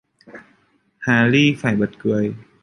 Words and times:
Hà 0.97 1.27
ni 1.29 1.55
phải 1.57 1.75
bật 1.75 1.89
cười 1.99 2.33